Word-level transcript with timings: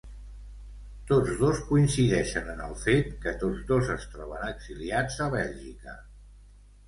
Tots 1.09 1.33
dos 1.41 1.59
coincideixen 1.67 2.47
en 2.55 2.63
el 2.67 2.73
fet 2.85 3.11
que 3.25 3.33
tots 3.43 3.61
dos 3.73 3.93
es 3.97 4.07
troben 4.15 4.49
exiliats 4.53 5.19
a 5.27 5.31
Bèlgica. 5.35 5.97